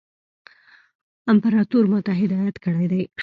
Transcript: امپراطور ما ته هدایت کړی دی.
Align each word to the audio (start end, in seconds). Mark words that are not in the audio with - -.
امپراطور 1.31 1.83
ما 1.91 1.99
ته 2.05 2.11
هدایت 2.21 2.55
کړی 2.65 2.85
دی. 2.91 3.03